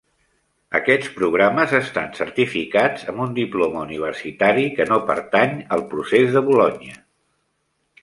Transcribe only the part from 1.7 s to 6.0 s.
estan certificats amb un diploma universitari que no pertany al